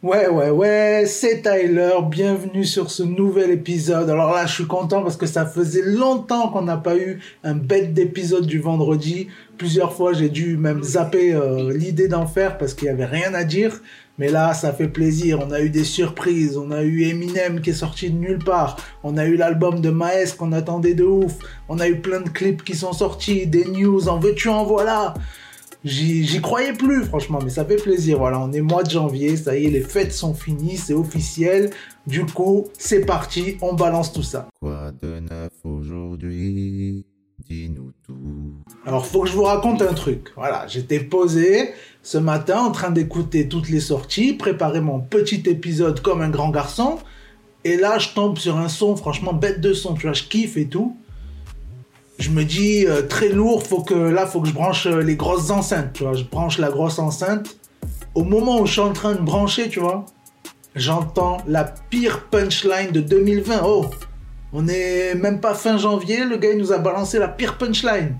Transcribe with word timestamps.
Ouais, 0.00 0.28
ouais, 0.28 0.50
ouais, 0.50 1.06
c'est 1.08 1.42
Tyler, 1.42 1.90
bienvenue 2.08 2.64
sur 2.64 2.88
ce 2.88 3.02
nouvel 3.02 3.50
épisode. 3.50 4.08
Alors 4.08 4.32
là, 4.32 4.46
je 4.46 4.54
suis 4.54 4.66
content 4.66 5.02
parce 5.02 5.16
que 5.16 5.26
ça 5.26 5.44
faisait 5.44 5.82
longtemps 5.82 6.50
qu'on 6.50 6.62
n'a 6.62 6.76
pas 6.76 6.96
eu 6.96 7.18
un 7.42 7.56
bête 7.56 7.94
d'épisode 7.94 8.46
du 8.46 8.60
vendredi. 8.60 9.26
Plusieurs 9.56 9.92
fois, 9.92 10.12
j'ai 10.12 10.28
dû 10.28 10.56
même 10.56 10.84
zapper 10.84 11.34
euh, 11.34 11.72
l'idée 11.76 12.06
d'en 12.06 12.28
faire 12.28 12.58
parce 12.58 12.74
qu'il 12.74 12.84
n'y 12.84 12.92
avait 12.92 13.06
rien 13.06 13.34
à 13.34 13.42
dire. 13.42 13.82
Mais 14.18 14.28
là, 14.28 14.54
ça 14.54 14.72
fait 14.72 14.86
plaisir. 14.86 15.40
On 15.44 15.50
a 15.50 15.60
eu 15.60 15.68
des 15.68 15.82
surprises. 15.82 16.56
On 16.56 16.70
a 16.70 16.84
eu 16.84 17.02
Eminem 17.02 17.60
qui 17.60 17.70
est 17.70 17.72
sorti 17.72 18.08
de 18.08 18.18
nulle 18.18 18.38
part. 18.38 18.76
On 19.02 19.16
a 19.16 19.26
eu 19.26 19.34
l'album 19.34 19.80
de 19.80 19.90
Maes 19.90 20.36
qu'on 20.38 20.52
attendait 20.52 20.94
de 20.94 21.02
ouf. 21.02 21.38
On 21.68 21.80
a 21.80 21.88
eu 21.88 21.96
plein 21.96 22.20
de 22.20 22.28
clips 22.28 22.62
qui 22.62 22.76
sont 22.76 22.92
sortis, 22.92 23.48
des 23.48 23.64
news, 23.64 24.08
en 24.08 24.20
veux-tu, 24.20 24.48
en 24.48 24.62
voilà. 24.62 25.14
J'y 25.84 26.40
croyais 26.40 26.72
plus, 26.72 27.04
franchement, 27.04 27.38
mais 27.42 27.50
ça 27.50 27.64
fait 27.64 27.76
plaisir. 27.76 28.18
Voilà, 28.18 28.40
on 28.40 28.52
est 28.52 28.60
mois 28.60 28.82
de 28.82 28.90
janvier, 28.90 29.36
ça 29.36 29.56
y 29.56 29.66
est, 29.66 29.70
les 29.70 29.80
fêtes 29.80 30.12
sont 30.12 30.34
finies, 30.34 30.76
c'est 30.76 30.94
officiel. 30.94 31.70
Du 32.06 32.26
coup, 32.26 32.66
c'est 32.76 33.06
parti, 33.06 33.56
on 33.62 33.74
balance 33.74 34.12
tout 34.12 34.22
ça. 34.22 34.48
Quoi 34.60 34.90
de 35.00 35.20
neuf 35.20 35.52
aujourd'hui? 35.62 37.06
Dis-nous 37.48 37.92
tout. 38.04 38.54
Alors, 38.84 39.06
faut 39.06 39.22
que 39.22 39.28
je 39.28 39.34
vous 39.34 39.44
raconte 39.44 39.80
un 39.80 39.94
truc. 39.94 40.32
Voilà, 40.36 40.66
j'étais 40.66 40.98
posé 40.98 41.70
ce 42.02 42.18
matin 42.18 42.60
en 42.60 42.72
train 42.72 42.90
d'écouter 42.90 43.48
toutes 43.48 43.68
les 43.68 43.80
sorties, 43.80 44.32
préparer 44.32 44.80
mon 44.80 45.00
petit 45.00 45.42
épisode 45.46 46.00
comme 46.00 46.20
un 46.20 46.30
grand 46.30 46.50
garçon. 46.50 46.98
Et 47.64 47.76
là, 47.76 47.98
je 47.98 48.08
tombe 48.08 48.36
sur 48.38 48.56
un 48.56 48.68
son, 48.68 48.96
franchement, 48.96 49.32
bête 49.32 49.60
de 49.60 49.72
son, 49.72 49.94
tu 49.94 50.02
vois, 50.02 50.12
je 50.12 50.24
kiffe 50.24 50.56
et 50.56 50.66
tout 50.66 50.96
je 52.18 52.30
me 52.30 52.44
dis 52.44 52.84
euh, 52.86 53.02
très 53.02 53.28
lourd, 53.28 53.62
faut 53.66 53.82
que 53.82 53.94
là 53.94 54.26
faut 54.26 54.40
que 54.40 54.48
je 54.48 54.52
branche 54.52 54.86
euh, 54.86 55.00
les 55.00 55.16
grosses 55.16 55.50
enceintes, 55.50 56.02
je 56.14 56.24
branche 56.24 56.58
la 56.58 56.68
grosse 56.68 56.98
enceinte. 56.98 57.56
Au 58.14 58.24
moment 58.24 58.60
où 58.60 58.66
je 58.66 58.72
suis 58.72 58.80
en 58.80 58.92
train 58.92 59.14
de 59.14 59.20
brancher, 59.20 59.68
tu 59.68 59.78
vois, 59.78 60.04
j'entends 60.74 61.38
la 61.46 61.64
pire 61.64 62.26
punchline 62.30 62.90
de 62.90 63.00
2020. 63.00 63.62
Oh, 63.64 63.86
on 64.52 64.66
est 64.66 65.14
même 65.14 65.40
pas 65.40 65.54
fin 65.54 65.78
janvier, 65.78 66.24
le 66.24 66.36
gars 66.36 66.54
nous 66.56 66.72
a 66.72 66.78
balancé 66.78 67.18
la 67.18 67.28
pire 67.28 67.56
punchline. 67.56 68.16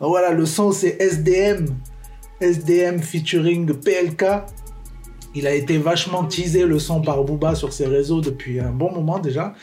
voilà, 0.00 0.32
le 0.32 0.44
son 0.44 0.72
c'est 0.72 1.00
SDM, 1.00 1.66
SDM 2.40 3.00
featuring 3.00 3.72
PLK. 3.72 4.24
Il 5.36 5.46
a 5.46 5.54
été 5.54 5.76
vachement 5.78 6.24
teasé 6.24 6.64
le 6.64 6.78
son 6.78 7.02
par 7.02 7.22
Booba 7.22 7.54
sur 7.54 7.72
ses 7.72 7.86
réseaux 7.86 8.22
depuis 8.22 8.58
un 8.58 8.70
bon 8.70 8.90
moment 8.90 9.18
déjà. 9.18 9.54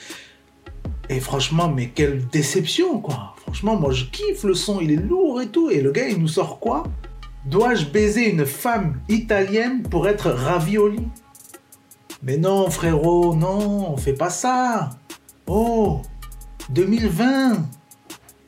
Et 1.09 1.20
franchement, 1.20 1.68
mais 1.68 1.90
quelle 1.90 2.25
déception, 2.28 3.00
quoi. 3.00 3.33
Franchement, 3.54 3.76
moi, 3.76 3.92
je 3.92 4.06
kiffe 4.06 4.46
le 4.46 4.56
son, 4.56 4.80
il 4.82 4.92
est 4.92 4.96
lourd 4.96 5.40
et 5.40 5.46
tout. 5.46 5.70
Et 5.70 5.82
le 5.82 5.92
gars, 5.92 6.08
il 6.08 6.18
nous 6.18 6.28
sort 6.28 6.59
quoi? 6.59 6.86
Dois-je 7.46 7.86
baiser 7.86 8.32
une 8.32 8.48
femme 8.48 9.00
italienne 9.09 9.84
pour 9.84 10.08
être 10.08 10.32
ravioli? 10.32 11.08
Mais 12.24 12.38
non, 12.38 12.68
frérot, 12.72 13.36
non, 13.36 13.92
on 13.92 13.96
fait 13.96 14.16
pas 14.16 14.31
ça. 14.31 14.90
Oh, 15.46 16.02
2020. 16.72 17.58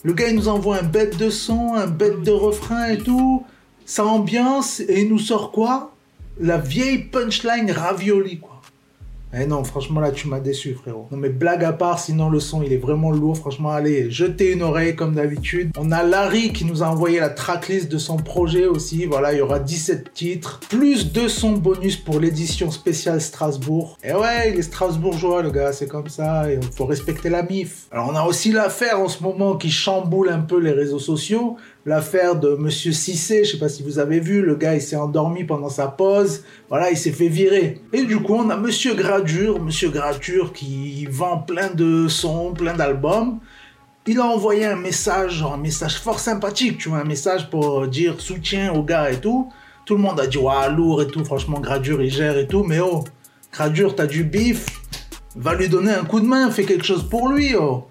Le 0.02 0.14
gars, 0.14 0.30
il 0.30 0.38
nous 0.38 0.48
envoie 0.48 0.80
un 0.80 0.84
bête 0.84 1.18
de 1.18 1.30
son, 1.30 1.76
un 1.76 1.86
bête 1.86 2.24
de 2.24 2.32
refrain 2.32 2.88
et 2.88 2.98
tout. 2.98 3.46
Ça 3.86 4.08
ambiance 4.08 4.80
et 4.80 5.02
il 5.02 5.10
nous 5.10 5.20
sort 5.20 5.52
quoi? 5.52 5.94
La 6.40 6.58
vieille 6.58 7.04
punchline 7.04 7.70
ravioli, 7.70 8.40
quoi. 8.40 8.55
Eh 9.38 9.48
non, 9.48 9.66
franchement, 9.66 10.00
là, 10.00 10.12
tu 10.12 10.30
m'as 10.30 10.40
déçu, 10.40 10.74
frérot. 10.74 11.08
Non, 11.12 11.18
mais 11.18 11.28
blague 11.28 11.66
à 11.66 11.74
part, 11.74 12.00
sinon 12.00 12.30
le 12.30 12.40
son, 12.40 12.64
il 12.64 12.72
est 12.72 12.78
vraiment 12.78 13.12
lourd. 13.12 13.38
Franchement, 13.38 13.72
allez, 13.72 14.10
jetez 14.10 14.54
une 14.54 14.62
oreille 14.62 14.96
comme 14.96 15.16
d'habitude. 15.16 15.72
On 15.78 15.92
a 15.92 16.04
Larry 16.04 16.54
qui 16.54 16.64
nous 16.64 16.84
a 16.84 16.88
envoyé 16.88 17.20
la 17.20 17.30
tracklist 17.30 17.92
de 17.92 17.98
son 17.98 18.16
projet 18.16 18.66
aussi. 18.66 19.06
Voilà, 19.06 19.34
il 19.34 19.40
y 19.40 19.42
aura 19.42 19.60
17 19.60 20.14
titres, 20.14 20.62
plus 20.70 21.12
deux 21.12 21.28
sons 21.28 21.52
bonus 21.52 21.98
pour 21.98 22.22
l'édition 22.22 22.72
spéciale 22.72 23.20
Strasbourg. 23.20 23.98
Et 24.04 24.14
ouais, 24.14 24.52
il 24.54 24.60
est 24.60 24.62
strasbourgeois, 24.62 25.42
le 25.42 25.52
gars, 25.52 25.74
c'est 25.74 25.88
comme 25.88 26.08
ça. 26.08 26.50
Il 26.50 26.62
faut 26.72 26.86
respecter 26.86 27.30
la 27.30 27.44
MIF. 27.44 27.88
Alors, 27.92 28.08
on 28.10 28.16
a 28.16 28.24
aussi 28.24 28.54
l'affaire 28.54 29.02
en 29.02 29.10
ce 29.10 29.22
moment 29.22 29.58
qui 29.58 29.70
chamboule 29.70 30.30
un 30.30 30.40
peu 30.40 30.60
les 30.60 30.72
réseaux 30.72 31.00
sociaux 31.00 31.58
l'affaire 31.86 32.36
de 32.36 32.56
Monsieur 32.56 32.92
Cissé, 32.92 33.44
je 33.44 33.52
sais 33.52 33.58
pas 33.60 33.70
si 33.70 33.84
vous 33.84 34.00
avez 34.00 34.20
vu, 34.20 34.42
le 34.42 34.56
gars 34.56 34.76
il 34.76 34.82
s'est 34.82 34.96
endormi 34.96 35.44
pendant 35.44 35.70
sa 35.70 35.88
pause, 35.88 36.44
voilà, 36.68 36.90
il 36.90 36.98
s'est 36.98 37.12
fait 37.12 37.28
virer. 37.28 37.80
Et 37.94 38.04
du 38.04 38.20
coup, 38.20 38.34
on 38.34 38.50
a 38.50 38.58
Monsieur 38.58 38.96
Gradure, 38.96 39.62
Monsieur 39.62 39.90
Gradure 39.90 40.52
qui 40.52 41.06
vend 41.06 41.38
plein 41.38 41.70
de 41.70 42.08
sons, 42.08 42.54
plein 42.54 42.74
d'albums. 42.74 43.40
Il 44.08 44.20
a 44.20 44.26
envoyé 44.26 44.66
un 44.66 44.76
message, 44.76 45.44
un 45.44 45.58
message 45.58 46.00
fort 46.00 46.20
sympathique, 46.20 46.80
tu 46.80 46.90
vois, 46.90 47.00
un 47.00 47.06
message 47.06 47.50
pour 47.50 47.88
dire 47.88 48.20
soutien 48.20 48.74
au 48.74 48.84
gars 48.84 49.12
et 49.12 49.20
tout. 49.20 49.52
Tout 49.86 49.96
le 49.96 50.02
monde 50.02 50.20
a 50.20 50.26
dit, 50.26 50.38
ouais, 50.38 50.72
lourd 50.76 51.04
et 51.04 51.08
tout, 51.08 51.24
franchement, 51.24 51.60
Gradure 51.60 52.02
il 52.02 52.12
gère 52.12 52.38
et 52.38 52.48
tout, 52.48 52.64
mais 52.64 52.80
oh, 52.80 53.04
Gradure, 53.52 53.96
t'as 53.96 54.08
du 54.08 54.24
bif, 54.24 54.66
va 55.36 55.54
lui 55.54 55.70
donner 55.70 55.92
un 55.92 56.04
coup 56.04 56.20
de 56.20 56.26
main, 56.26 56.50
fais 56.50 56.66
quelque 56.66 56.86
chose 56.86 57.08
pour 57.08 57.30
lui, 57.30 57.56
oh. 57.56 57.86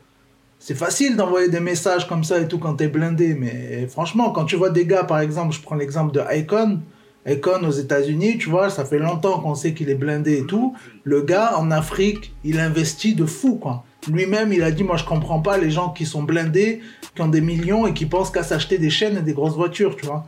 C'est 0.67 0.75
facile 0.75 1.15
d'envoyer 1.15 1.51
des 1.51 1.61
messages 1.61 2.09
comme 2.09 2.25
ça 2.25 2.41
et 2.41 2.49
tout 2.49 2.59
quand 2.59 2.77
t'es 2.77 2.89
blindé, 2.89 3.35
mais 3.35 3.87
franchement, 3.87 4.31
quand 4.31 4.47
tu 4.47 4.57
vois 4.57 4.71
des 4.71 4.87
gars, 4.87 5.05
par 5.05 5.21
exemple, 5.21 5.55
je 5.55 5.61
prends 5.61 5.75
l'exemple 5.75 6.15
de 6.15 6.23
Icon, 6.35 6.81
Icon 7.27 7.63
aux 7.65 7.71
États-Unis, 7.71 8.39
tu 8.39 8.49
vois, 8.49 8.71
ça 8.71 8.87
fait 8.87 8.99
longtemps 8.99 9.41
qu'on 9.41 9.55
sait 9.55 9.75
qu'il 9.75 9.91
est 9.91 9.95
blindé 9.95 10.39
et 10.39 10.47
tout. 10.47 10.75
Le 11.03 11.21
gars, 11.21 11.59
en 11.59 11.71
Afrique, 11.71 12.35
il 12.45 12.59
investit 12.59 13.15
de 13.15 13.27
fou, 13.27 13.57
quoi. 13.57 13.85
Lui-même, 14.11 14.55
il 14.55 14.63
a 14.63 14.71
dit, 14.71 14.85
moi, 14.85 14.97
je 14.97 15.05
comprends 15.05 15.41
pas 15.41 15.59
les 15.59 15.71
gens 15.71 15.91
qui 15.91 16.07
sont 16.07 16.23
blindés, 16.23 16.81
qui 17.15 17.21
ont 17.21 17.29
des 17.29 17.43
millions 17.43 17.87
et 17.87 17.93
qui 17.93 18.07
pensent 18.07 18.31
qu'à 18.31 18.43
s'acheter 18.43 18.79
des 18.79 18.89
chaînes 18.89 19.19
et 19.19 19.23
des 19.23 19.35
grosses 19.35 19.57
voitures, 19.57 19.97
tu 19.97 20.07
vois. 20.07 20.25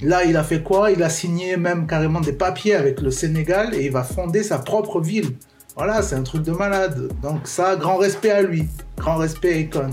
Là, 0.00 0.24
il 0.24 0.38
a 0.38 0.44
fait 0.44 0.62
quoi? 0.62 0.92
Il 0.92 1.02
a 1.02 1.10
signé 1.10 1.58
même 1.58 1.86
carrément 1.86 2.20
des 2.22 2.32
papiers 2.32 2.74
avec 2.74 3.02
le 3.02 3.10
Sénégal 3.10 3.74
et 3.74 3.84
il 3.84 3.92
va 3.92 4.02
fonder 4.02 4.44
sa 4.44 4.56
propre 4.56 4.98
ville. 4.98 5.32
Voilà, 5.76 6.02
c'est 6.02 6.14
un 6.14 6.22
truc 6.22 6.42
de 6.42 6.52
malade. 6.52 7.10
Donc 7.20 7.48
ça, 7.48 7.74
grand 7.74 7.96
respect 7.96 8.30
à 8.30 8.42
lui. 8.42 8.68
Grand 8.96 9.16
respect 9.16 9.54
à 9.54 9.58
Econ. 9.58 9.90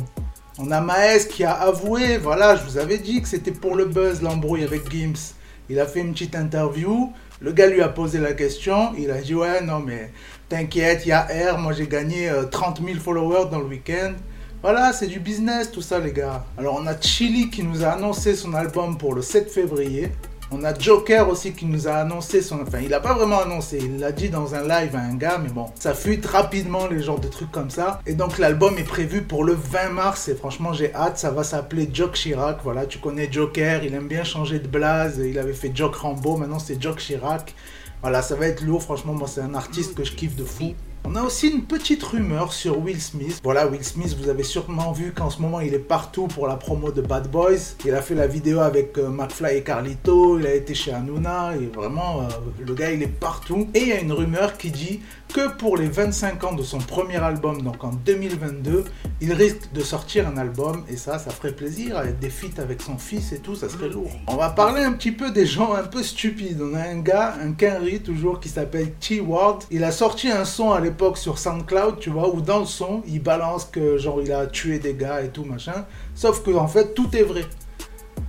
On 0.60 0.70
a 0.70 0.80
Maes 0.80 1.26
qui 1.28 1.44
a 1.44 1.54
avoué, 1.54 2.18
voilà, 2.18 2.56
je 2.56 2.64
vous 2.64 2.78
avais 2.78 3.00
dit 3.00 3.20
que 3.20 3.28
c'était 3.28 3.52
pour 3.52 3.76
le 3.76 3.86
buzz, 3.86 4.22
l'embrouille 4.22 4.64
avec 4.64 4.92
Gims. 4.92 5.34
Il 5.70 5.80
a 5.80 5.88
fait 5.88 6.02
une 6.02 6.14
petite 6.14 6.36
interview. 6.36 7.12
Le 7.40 7.52
gars 7.52 7.66
lui 7.66 7.82
a 7.82 7.90
posé 7.90 8.20
la 8.20 8.34
question. 8.34 8.94
Il 8.96 9.10
a 9.10 9.22
dit, 9.22 9.34
ouais, 9.34 9.62
non, 9.62 9.80
mais 9.80 10.12
t'inquiète, 10.50 11.04
il 11.06 11.10
y 11.10 11.12
a 11.14 11.28
R. 11.54 11.58
Moi, 11.58 11.74
j'ai 11.74 11.88
gagné 11.88 12.32
30 12.52 12.80
euh, 12.80 12.86
000 12.86 13.00
followers 13.00 13.50
dans 13.50 13.60
le 13.60 13.66
week-end. 13.66 14.14
Voilà, 14.62 14.94
c'est 14.94 15.08
du 15.08 15.20
business, 15.20 15.72
tout 15.72 15.82
ça, 15.82 15.98
les 15.98 16.12
gars. 16.12 16.46
Alors, 16.60 16.80
on 16.80 16.86
a 16.86 17.00
Chili 17.02 17.50
qui 17.50 17.64
nous 17.64 17.84
a 17.84 17.88
annoncé 17.94 18.36
son 18.36 18.54
album 18.54 19.00
pour 19.00 19.16
le 19.16 19.24
7 19.24 19.50
février. 19.50 20.12
On 20.54 20.66
a 20.66 20.78
Joker 20.78 21.30
aussi 21.30 21.54
qui 21.54 21.66
nous 21.66 21.88
a 21.88 21.94
annoncé 21.94 22.42
son. 22.42 22.60
Enfin, 22.62 22.80
il 22.84 22.90
n'a 22.90 23.00
pas 23.00 23.14
vraiment 23.14 23.40
annoncé, 23.40 23.80
il 23.82 24.00
l'a 24.00 24.12
dit 24.12 24.30
dans 24.30 24.54
un 24.54 24.68
live 24.68 24.94
à 24.98 25.00
un 25.00 25.16
gars, 25.16 25.38
mais 25.42 25.48
bon, 25.48 25.68
ça 25.80 25.94
fuite 25.94 26.26
rapidement 26.26 26.88
les 26.88 27.02
genres 27.02 27.22
de 27.22 27.30
trucs 27.30 27.52
comme 27.52 27.70
ça. 27.70 28.02
Et 28.06 28.16
donc, 28.16 28.38
l'album 28.38 28.78
est 28.78 28.84
prévu 28.84 29.22
pour 29.22 29.46
le 29.46 29.54
20 29.54 29.90
mars 29.92 30.28
et 30.28 30.36
franchement, 30.36 30.74
j'ai 30.74 30.94
hâte. 30.94 31.18
Ça 31.18 31.32
va 31.32 31.46
s'appeler 31.46 31.90
Jock 31.94 32.16
Chirac. 32.16 32.60
Voilà, 32.64 32.86
tu 32.86 33.00
connais 33.00 33.32
Joker, 33.32 33.86
il 33.86 33.94
aime 33.94 34.10
bien 34.10 34.26
changer 34.26 34.60
de 34.60 34.68
blase. 34.68 35.22
Il 35.24 35.40
avait 35.40 35.54
fait 35.54 35.72
Jock 35.74 35.96
Rambo, 35.96 36.36
maintenant 36.36 36.60
c'est 36.60 36.82
Jock 36.82 36.98
Chirac. 36.98 37.56
Voilà, 38.02 38.22
ça 38.22 38.36
va 38.36 38.48
être 38.48 38.62
lourd. 38.62 38.84
Franchement, 38.84 39.14
moi, 39.14 39.30
c'est 39.30 39.42
un 39.42 39.54
artiste 39.54 39.96
que 39.96 40.04
je 40.04 40.12
kiffe 40.12 40.36
de 40.36 40.44
fou. 40.44 40.74
On 41.04 41.16
a 41.16 41.24
aussi 41.24 41.50
une 41.50 41.64
petite 41.64 42.04
rumeur 42.04 42.54
sur 42.54 42.80
Will 42.80 43.02
Smith. 43.02 43.42
Voilà, 43.44 43.68
Will 43.68 43.84
Smith, 43.84 44.16
vous 44.22 44.30
avez 44.30 44.44
sûrement 44.44 44.92
vu 44.92 45.12
qu'en 45.12 45.30
ce 45.30 45.42
moment 45.42 45.60
il 45.60 45.74
est 45.74 45.80
partout 45.80 46.28
pour 46.28 46.48
la 46.48 46.56
promo 46.56 46.92
de 46.92 47.02
Bad 47.02 47.30
Boys. 47.30 47.76
Il 47.86 47.94
a 47.96 48.02
fait 48.02 48.14
la 48.14 48.28
vidéo 48.28 48.60
avec 48.60 48.98
euh, 48.98 49.10
McFly 49.10 49.58
et 49.58 49.64
Carlito, 49.64 50.38
il 50.40 50.46
a 50.46 50.54
été 50.54 50.76
chez 50.76 50.94
Hanouna, 50.94 51.56
et 51.60 51.66
vraiment, 51.66 52.22
euh, 52.22 52.28
le 52.66 52.74
gars 52.74 52.92
il 52.92 53.02
est 53.02 53.08
partout. 53.08 53.68
Et 53.74 53.82
il 53.82 53.88
y 53.88 53.94
a 53.94 54.00
une 54.00 54.14
rumeur 54.14 54.58
qui 54.58 54.70
dit 54.70 55.02
que 55.34 55.50
pour 55.50 55.76
les 55.76 55.88
25 55.88 56.44
ans 56.44 56.54
de 56.54 56.64
son 56.64 56.78
premier 56.78 57.18
album, 57.18 57.62
donc 57.62 57.84
en 57.84 57.92
2022, 57.92 58.86
il 59.22 59.34
risque 59.34 59.72
de 59.74 59.82
sortir 59.82 60.28
un 60.28 60.38
album, 60.38 60.84
et 60.88 60.98
ça, 60.98 61.20
ça 61.20 61.32
ferait 61.32 61.54
plaisir, 61.54 62.02
des 62.20 62.30
feats 62.30 62.62
avec 62.62 62.82
son 62.82 62.98
fils 62.98 63.32
et 63.32 63.40
tout, 63.40 63.56
ça 63.56 63.70
serait 63.70 63.90
lourd. 63.90 64.12
On 64.28 64.36
va 64.36 64.50
parler 64.50 64.84
un 64.84 64.92
petit 64.92 65.12
peu 65.12 65.32
des 65.32 65.46
gens 65.46 65.74
un 65.74 65.84
peu 65.84 66.04
stupides. 66.04 66.62
On 66.62 66.76
a 66.76 66.82
un 66.82 67.00
gars, 67.00 67.36
un 67.42 67.54
Kenry 67.54 68.02
toujours, 68.02 68.40
qui 68.40 68.50
s'appelle 68.50 68.92
T-Ward. 69.00 69.64
Il 69.72 69.84
a 69.84 69.92
sorti 69.92 70.30
un 70.30 70.46
son 70.46 70.72
à 70.72 70.80
l'époque 70.80 70.91
sur 71.16 71.38
SoundCloud, 71.38 72.00
tu 72.00 72.10
vois, 72.10 72.34
où 72.34 72.42
dans 72.42 72.60
le 72.60 72.66
son, 72.66 73.02
il 73.08 73.22
balance 73.22 73.66
que 73.66 73.98
genre 73.98 74.22
il 74.22 74.32
a 74.32 74.48
tué 74.48 74.80
des 74.80 74.94
gars 74.94 75.22
et 75.22 75.30
tout 75.30 75.44
machin. 75.44 75.86
Sauf 76.16 76.44
que 76.44 76.52
en 76.52 76.68
fait, 76.68 76.94
tout 76.94 77.16
est 77.16 77.24
vrai. 77.24 77.46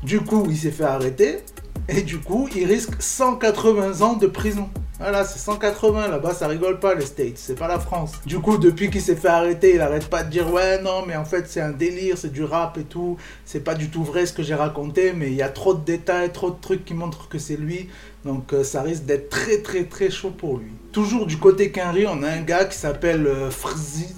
Du 0.02 0.20
coup, 0.20 0.46
il 0.48 0.56
s'est 0.56 0.70
fait 0.70 0.84
arrêter 0.84 1.40
et 1.88 2.02
du 2.02 2.18
coup, 2.18 2.48
il 2.54 2.64
risque 2.66 3.00
180 3.00 4.00
ans 4.00 4.14
de 4.14 4.26
prison. 4.26 4.68
Voilà, 4.98 5.24
c'est 5.24 5.40
180 5.40 6.08
là-bas, 6.08 6.32
ça 6.32 6.46
rigole 6.46 6.78
pas 6.78 6.94
les 6.94 7.04
States, 7.04 7.36
c'est 7.36 7.58
pas 7.58 7.66
la 7.66 7.80
France. 7.80 8.12
Du 8.24 8.38
coup, 8.38 8.56
depuis 8.56 8.88
qu'il 8.88 9.00
s'est 9.00 9.16
fait 9.16 9.26
arrêter, 9.26 9.74
il 9.74 9.80
arrête 9.80 10.06
pas 10.06 10.22
de 10.22 10.30
dire 10.30 10.52
ouais, 10.52 10.80
non, 10.80 11.04
mais 11.04 11.16
en 11.16 11.24
fait, 11.24 11.48
c'est 11.48 11.60
un 11.60 11.72
délire, 11.72 12.16
c'est 12.16 12.30
du 12.30 12.44
rap 12.44 12.78
et 12.78 12.84
tout. 12.84 13.16
C'est 13.44 13.64
pas 13.64 13.74
du 13.74 13.90
tout 13.90 14.04
vrai 14.04 14.26
ce 14.26 14.32
que 14.32 14.44
j'ai 14.44 14.54
raconté, 14.54 15.12
mais 15.12 15.26
il 15.26 15.34
y 15.34 15.42
a 15.42 15.48
trop 15.48 15.74
de 15.74 15.84
détails, 15.84 16.30
trop 16.30 16.50
de 16.50 16.60
trucs 16.60 16.84
qui 16.84 16.94
montrent 16.94 17.28
que 17.28 17.38
c'est 17.38 17.56
lui. 17.56 17.88
Donc, 18.24 18.52
euh, 18.52 18.62
ça 18.62 18.82
risque 18.82 19.04
d'être 19.04 19.30
très, 19.30 19.62
très, 19.62 19.84
très 19.84 20.10
chaud 20.10 20.30
pour 20.30 20.58
lui. 20.58 20.70
Toujours 20.92 21.26
du 21.26 21.38
côté 21.38 21.72
Quinry, 21.72 22.06
on 22.06 22.22
a 22.22 22.28
un 22.28 22.42
gars 22.42 22.64
qui 22.66 22.76
s'appelle 22.76 23.26
euh, 23.26 23.50
Frzy, 23.50 24.08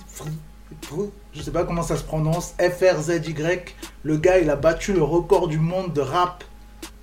je 1.33 1.43
sais 1.43 1.51
pas 1.51 1.65
comment 1.65 1.83
ça 1.83 1.97
se 1.97 2.05
prononce, 2.05 2.55
F-R-Z-Y. 2.59 3.75
Le 4.03 4.17
gars, 4.17 4.39
il 4.39 4.51
a 4.51 4.56
battu 4.56 4.93
le 4.93 5.03
record 5.03 5.49
du 5.49 5.59
monde 5.59 5.93
de 5.93 6.01
rap 6.01 6.45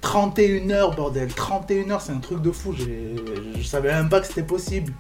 31 0.02 0.70
heures, 0.72 0.96
bordel. 0.96 1.34
31 1.34 1.92
heures, 1.92 2.02
c'est 2.02 2.12
un 2.12 2.20
truc 2.20 2.42
de 2.42 2.52
fou. 2.52 2.74
Je 2.74 3.64
savais 3.64 3.94
même 3.94 4.10
pas 4.10 4.22
que 4.22 4.28
c'était 4.28 4.44
possible. 4.44 4.94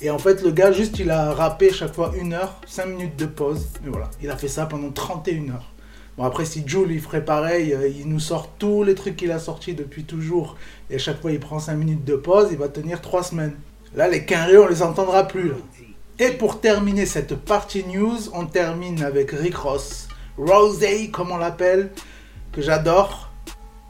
Et 0.00 0.10
en 0.10 0.18
fait, 0.18 0.42
le 0.42 0.50
gars, 0.50 0.72
juste, 0.72 0.98
il 0.98 1.10
a 1.10 1.32
rappé 1.32 1.72
chaque 1.72 1.94
fois 1.94 2.12
une 2.18 2.32
heure, 2.32 2.60
5 2.66 2.86
minutes 2.86 3.16
de 3.16 3.26
pause. 3.26 3.68
Et 3.86 3.90
voilà, 3.90 4.08
il 4.22 4.30
a 4.30 4.36
fait 4.36 4.48
ça 4.48 4.66
pendant 4.66 4.90
31 4.90 5.50
heures. 5.50 5.72
Bon, 6.20 6.26
après, 6.26 6.44
si 6.44 6.62
Jules, 6.66 6.90
il 6.90 7.00
ferait 7.00 7.24
pareil, 7.24 7.72
euh, 7.72 7.88
il 7.88 8.06
nous 8.06 8.20
sort 8.20 8.50
tous 8.58 8.82
les 8.82 8.94
trucs 8.94 9.16
qu'il 9.16 9.32
a 9.32 9.38
sortis 9.38 9.72
depuis 9.72 10.04
toujours. 10.04 10.58
Et 10.90 10.96
à 10.96 10.98
chaque 10.98 11.18
fois, 11.22 11.32
il 11.32 11.40
prend 11.40 11.58
5 11.58 11.74
minutes 11.76 12.04
de 12.04 12.14
pause, 12.14 12.48
il 12.50 12.58
va 12.58 12.68
tenir 12.68 13.00
3 13.00 13.22
semaines. 13.22 13.56
Là, 13.94 14.06
les 14.06 14.26
quinriers, 14.26 14.58
on 14.58 14.68
les 14.68 14.82
entendra 14.82 15.26
plus. 15.26 15.48
là. 15.48 15.54
Et 16.18 16.32
pour 16.32 16.60
terminer 16.60 17.06
cette 17.06 17.34
partie 17.36 17.86
news, 17.86 18.18
on 18.34 18.44
termine 18.44 19.02
avec 19.02 19.30
Rick 19.30 19.56
Ross. 19.56 20.08
Rosé, 20.36 21.10
comme 21.10 21.30
on 21.30 21.38
l'appelle, 21.38 21.90
que 22.52 22.60
j'adore. 22.60 23.32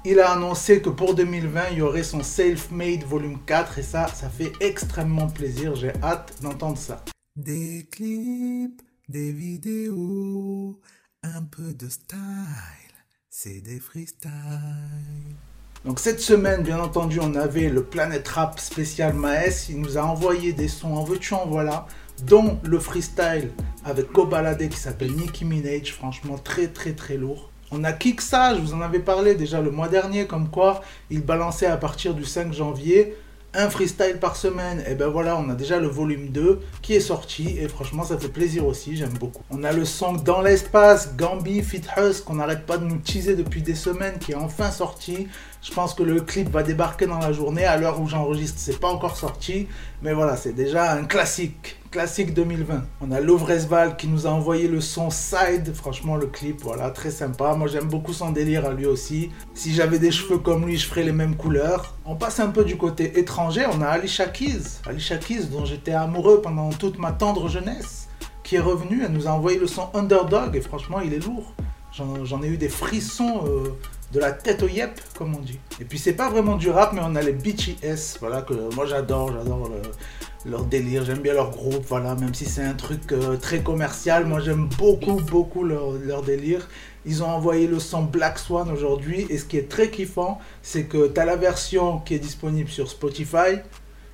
Il 0.05 0.21
a 0.21 0.31
annoncé 0.31 0.81
que 0.81 0.89
pour 0.89 1.17
2020, 1.17 1.71
il 1.73 1.79
y 1.79 1.83
aurait 1.83 2.05
son 2.05 2.23
Self-Made 2.23 3.03
Volume 3.03 3.41
4 3.45 3.81
et 3.81 3.83
ça, 3.83 4.07
ça 4.07 4.29
fait 4.29 4.53
extrêmement 4.61 5.27
plaisir. 5.27 5.75
J'ai 5.75 5.95
hâte 6.01 6.35
d'entendre 6.43 6.79
ça. 6.79 7.05
Des 7.35 7.89
clips, 7.91 8.83
des 9.09 9.33
vidéos, 9.33 10.79
un 11.23 11.43
peu 11.43 11.75
de 11.75 11.89
style, 11.89 12.19
c'est 13.29 13.61
des 13.61 13.79
freestyles. 13.79 14.31
Donc 15.85 15.99
cette 15.99 16.21
semaine, 16.21 16.63
bien 16.63 16.79
entendu, 16.79 17.19
on 17.21 17.35
avait 17.35 17.69
le 17.69 17.83
Planet 17.83 18.27
Rap 18.27 18.59
spécial 18.59 19.15
Maes. 19.15 19.69
Il 19.69 19.81
nous 19.81 19.99
a 19.99 20.03
envoyé 20.03 20.53
des 20.53 20.69
sons 20.69 20.95
en 20.95 21.05
veux-tu 21.05 21.35
en 21.35 21.47
voilà, 21.47 21.87
dont 22.25 22.59
le 22.65 22.79
freestyle 22.79 23.51
avec 23.85 24.13
Kobalade 24.13 24.69
qui 24.69 24.79
s'appelle 24.79 25.13
Nicki 25.13 25.45
Minaj. 25.45 25.93
Franchement, 25.93 26.39
très 26.39 26.69
très 26.69 26.93
très 26.93 27.17
lourd. 27.17 27.51
On 27.71 27.85
a 27.85 27.93
Kiksa, 27.93 28.57
je 28.57 28.61
vous 28.61 28.75
en 28.75 28.81
avais 28.81 28.99
parlé 28.99 29.35
déjà 29.35 29.61
le 29.61 29.71
mois 29.71 29.89
dernier, 29.89 30.27
comme 30.27 30.51
quoi 30.51 30.83
il 31.09 31.23
balançait 31.23 31.67
à 31.67 31.77
partir 31.77 32.15
du 32.15 32.25
5 32.25 32.53
janvier 32.53 33.15
un 33.55 33.69
freestyle 33.69 34.19
par 34.21 34.37
semaine. 34.37 34.83
Et 34.89 34.95
ben 34.95 35.09
voilà, 35.09 35.37
on 35.37 35.49
a 35.51 35.55
déjà 35.55 35.79
le 35.79 35.89
volume 35.89 36.29
2 36.29 36.61
qui 36.83 36.95
est 36.95 37.01
sorti 37.01 37.59
et 37.59 37.69
franchement 37.69 38.05
ça 38.05 38.19
fait 38.19 38.29
plaisir 38.29 38.67
aussi, 38.67 38.97
j'aime 38.97 39.17
beaucoup. 39.19 39.43
On 39.51 39.65
a 39.65 39.73
le 39.73 39.85
son 39.85 40.13
Dans 40.13 40.41
l'espace, 40.43 41.17
Gambi, 41.17 41.63
Fit 41.63 41.83
Hus 41.97 42.23
qu'on 42.25 42.35
n'arrête 42.35 42.67
pas 42.67 42.79
de 42.79 42.85
nous 42.85 42.99
teaser 42.99 43.35
depuis 43.35 43.63
des 43.63 43.75
semaines 43.75 44.19
qui 44.19 44.33
est 44.33 44.37
enfin 44.37 44.71
sorti. 44.71 45.29
Je 45.63 45.73
pense 45.73 45.95
que 45.95 46.03
le 46.03 46.21
clip 46.21 46.49
va 46.51 46.63
débarquer 46.63 47.07
dans 47.07 47.19
la 47.19 47.33
journée. 47.33 47.65
À 47.65 47.77
l'heure 47.77 48.01
où 48.01 48.09
j'enregistre, 48.09 48.59
c'est 48.59 48.81
pas 48.81 48.89
encore 48.89 49.17
sorti. 49.17 49.67
Mais 50.03 50.15
voilà, 50.15 50.37
c'est 50.37 50.53
déjà 50.53 50.93
un 50.93 51.05
classique. 51.05 51.80
Classique 51.91 52.35
2020. 52.35 52.85
On 53.01 53.11
a 53.11 53.21
Lovresval 53.21 53.97
qui 53.97 54.07
nous 54.07 54.25
a 54.29 54.31
envoyé 54.31 54.69
le 54.69 54.81
son 54.81 55.11
Side. 55.11 55.75
Franchement, 55.75 56.15
le 56.17 56.27
clip, 56.27 56.61
voilà, 56.63 56.91
très 56.91 57.11
sympa. 57.11 57.55
Moi, 57.57 57.67
j'aime 57.67 57.89
beaucoup 57.89 58.13
son 58.13 58.31
délire 58.31 58.65
à 58.65 58.73
lui 58.73 58.87
aussi. 58.87 59.31
Si 59.55 59.75
j'avais 59.75 59.99
des 59.99 60.13
cheveux 60.13 60.39
comme 60.39 60.67
lui, 60.67 60.77
je 60.77 60.87
ferais 60.87 61.03
les 61.03 61.11
mêmes 61.11 61.35
couleurs. 61.35 61.97
On 62.05 62.15
passe 62.15 62.39
un 62.39 62.51
peu 62.51 62.63
du 62.63 62.77
côté 62.77 63.19
étranger. 63.19 63.67
On 63.73 63.81
a 63.83 63.87
Alicia 63.89 64.27
Keys. 64.27 64.79
Alicia 64.87 65.17
Keys, 65.17 65.47
dont 65.51 65.65
j'étais 65.65 65.93
amoureux 65.93 66.41
pendant 66.41 66.71
toute 66.71 66.97
ma 66.97 67.11
tendre 67.11 67.49
jeunesse, 67.49 68.09
qui 68.45 68.55
est 68.55 68.61
revenue. 68.61 69.03
Elle 69.05 69.13
nous 69.13 69.27
a 69.27 69.33
envoyé 69.33 69.59
le 69.59 69.67
son 69.67 69.89
Underdog. 69.93 70.55
Et 70.55 70.61
franchement, 70.61 71.01
il 71.01 71.13
est 71.13 71.27
lourd. 71.27 71.55
J'en 72.23 72.41
ai 72.45 72.47
eu 72.47 72.57
des 72.57 72.69
frissons 72.69 73.43
euh, 73.49 73.65
de 74.13 74.21
la 74.21 74.31
tête 74.31 74.63
au 74.63 74.69
yep, 74.69 75.01
comme 75.19 75.35
on 75.35 75.41
dit. 75.41 75.59
Et 75.81 75.85
puis 75.85 75.99
c'est 75.99 76.13
pas 76.13 76.31
vraiment 76.31 76.55
du 76.55 76.71
rap, 76.71 76.93
mais 76.93 77.01
on 77.05 77.17
a 77.17 77.21
les 77.21 77.33
BTS, 77.33 78.19
voilà, 78.21 78.43
que 78.43 78.55
moi 78.77 78.87
j'adore, 78.87 79.33
j'adore 79.33 79.69
le- 79.69 79.83
leur 80.47 80.65
délire, 80.65 81.05
j'aime 81.05 81.19
bien 81.19 81.35
leur 81.35 81.51
groupe, 81.51 81.85
voilà, 81.87 82.15
même 82.15 82.35
si 82.35 82.47
c'est 82.47 82.63
un 82.63 82.75
truc 82.75 83.13
euh, 83.13 83.37
très 83.37 83.61
commercial, 83.61 84.25
moi 84.25 84.41
j'aime 84.41 84.69
beaucoup, 84.79 85.21
beaucoup 85.21 85.65
leur, 85.65 85.93
leur 85.93 86.23
délire. 86.23 86.69
Ils 87.07 87.23
ont 87.23 87.29
envoyé 87.29 87.67
le 87.67 87.79
son 87.79 88.03
Black 88.03 88.39
Swan 88.39 88.71
aujourd'hui, 88.71 89.27
et 89.29 89.39
ce 89.39 89.45
qui 89.45 89.57
est 89.59 89.69
très 89.69 89.91
kiffant, 89.91 90.39
c'est 90.63 90.85
que 90.85 91.09
tu 91.09 91.21
as 91.21 91.25
la 91.25 91.37
version 91.37 91.99
qui 91.99 92.15
est 92.15 92.19
disponible 92.19 92.71
sur 92.71 92.89
Spotify, 92.89 93.59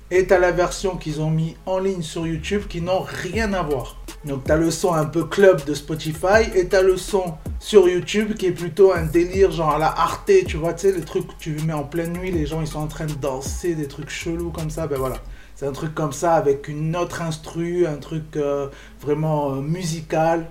et 0.09 0.25
tu 0.25 0.33
as 0.33 0.39
la 0.39 0.51
version 0.51 0.97
qu'ils 0.97 1.21
ont 1.21 1.29
mis 1.29 1.55
en 1.65 1.79
ligne 1.79 2.01
sur 2.01 2.25
YouTube 2.25 2.63
qui 2.67 2.81
n'ont 2.81 3.01
rien 3.01 3.53
à 3.53 3.61
voir. 3.61 3.97
Donc 4.25 4.45
tu 4.45 4.51
as 4.51 4.57
le 4.57 4.71
son 4.71 4.93
un 4.93 5.05
peu 5.05 5.25
club 5.25 5.63
de 5.65 5.73
Spotify 5.73 6.49
et 6.55 6.67
tu 6.67 6.75
as 6.75 6.81
le 6.81 6.97
son 6.97 7.33
sur 7.59 7.87
YouTube 7.87 8.33
qui 8.35 8.47
est 8.47 8.51
plutôt 8.51 8.93
un 8.93 9.03
délire 9.03 9.51
genre 9.51 9.75
à 9.75 9.77
la 9.77 9.87
Arte, 9.87 10.31
tu 10.45 10.57
vois, 10.57 10.73
tu 10.73 10.87
sais, 10.87 10.93
les 10.93 11.01
trucs 11.01 11.27
que 11.27 11.33
tu 11.39 11.51
mets 11.65 11.73
en 11.73 11.83
pleine 11.83 12.13
nuit, 12.13 12.31
les 12.31 12.45
gens 12.45 12.61
ils 12.61 12.67
sont 12.67 12.79
en 12.79 12.87
train 12.87 13.05
de 13.05 13.13
danser, 13.13 13.75
des 13.75 13.87
trucs 13.87 14.09
chelous 14.09 14.51
comme 14.51 14.69
ça, 14.69 14.87
ben 14.87 14.97
voilà. 14.97 15.17
C'est 15.57 15.65
un 15.65 15.71
truc 15.71 15.95
comme 15.95 16.11
ça 16.13 16.35
avec 16.35 16.67
une 16.67 16.95
autre 16.95 17.23
instru, 17.23 17.87
un 17.87 17.95
truc 17.95 18.35
euh, 18.35 18.67
vraiment 19.01 19.53
euh, 19.53 19.55
musical. 19.55 20.45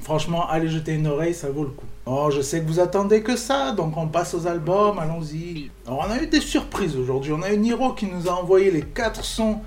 Franchement, 0.00 0.48
allez 0.48 0.68
jeter 0.68 0.94
une 0.94 1.06
oreille, 1.06 1.34
ça 1.34 1.50
vaut 1.50 1.64
le 1.64 1.68
coup. 1.68 1.84
Oh, 2.06 2.30
je 2.30 2.40
sais 2.40 2.62
que 2.62 2.66
vous 2.66 2.80
attendez 2.80 3.22
que 3.22 3.36
ça, 3.36 3.72
donc 3.72 3.98
on 3.98 4.06
passe 4.06 4.32
aux 4.32 4.46
albums, 4.46 4.98
allons-y. 4.98 5.70
On 5.86 6.00
a 6.10 6.22
eu 6.22 6.26
des 6.26 6.40
surprises 6.40 6.96
aujourd'hui. 6.96 7.32
On 7.32 7.42
a 7.42 7.52
eu 7.52 7.58
Niro 7.58 7.92
qui 7.92 8.06
nous 8.06 8.26
a 8.26 8.32
envoyé 8.32 8.70
les 8.70 8.80
quatre 8.80 9.22
sons, 9.22 9.58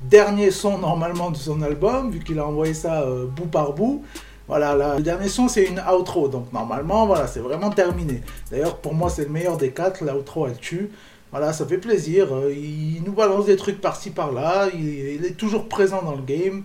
derniers 0.00 0.52
sons 0.52 0.78
normalement 0.78 1.32
de 1.32 1.36
son 1.36 1.60
album, 1.60 2.12
vu 2.12 2.20
qu'il 2.20 2.38
a 2.38 2.46
envoyé 2.46 2.72
ça 2.72 3.02
euh, 3.02 3.26
bout 3.26 3.46
par 3.46 3.72
bout. 3.72 4.04
Voilà, 4.46 4.76
là, 4.76 4.94
le 4.96 5.02
dernier 5.02 5.28
son 5.28 5.48
c'est 5.48 5.64
une 5.64 5.82
outro, 5.92 6.28
donc 6.28 6.52
normalement, 6.52 7.06
voilà, 7.06 7.26
c'est 7.26 7.40
vraiment 7.40 7.70
terminé. 7.70 8.22
D'ailleurs, 8.48 8.76
pour 8.76 8.94
moi, 8.94 9.10
c'est 9.10 9.24
le 9.24 9.30
meilleur 9.30 9.56
des 9.56 9.72
quatre, 9.72 10.04
l'outro 10.04 10.46
elle 10.46 10.58
tue. 10.58 10.92
Voilà, 11.34 11.52
ça 11.52 11.66
fait 11.66 11.78
plaisir. 11.78 12.32
euh, 12.32 12.52
Il 12.54 13.02
nous 13.04 13.12
balance 13.12 13.46
des 13.46 13.56
trucs 13.56 13.80
par-ci 13.80 14.10
par-là, 14.10 14.68
il, 14.72 14.88
il 15.16 15.24
est 15.26 15.36
toujours 15.36 15.68
présent 15.68 16.00
dans 16.02 16.14
le 16.14 16.22
game. 16.22 16.64